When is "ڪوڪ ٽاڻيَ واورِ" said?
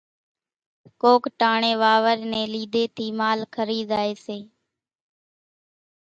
1.01-2.17